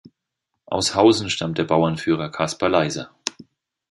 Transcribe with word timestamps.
Aus 0.65 0.95
Hausen 0.95 1.29
stammt 1.29 1.59
der 1.59 1.63
Bauernführer 1.65 2.31
Kaspar 2.31 2.69
Leyser. 2.69 3.11